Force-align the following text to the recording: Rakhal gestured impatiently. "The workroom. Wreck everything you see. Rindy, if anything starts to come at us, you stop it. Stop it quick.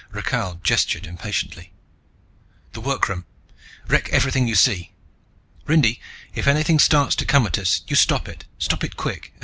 Rakhal 0.11 0.63
gestured 0.63 1.05
impatiently. 1.05 1.71
"The 2.73 2.81
workroom. 2.81 3.27
Wreck 3.87 4.09
everything 4.09 4.47
you 4.47 4.55
see. 4.55 4.93
Rindy, 5.67 5.99
if 6.33 6.47
anything 6.47 6.79
starts 6.79 7.15
to 7.17 7.23
come 7.23 7.45
at 7.45 7.59
us, 7.59 7.81
you 7.87 7.95
stop 7.95 8.27
it. 8.27 8.45
Stop 8.57 8.83
it 8.83 8.97
quick. 8.97 9.31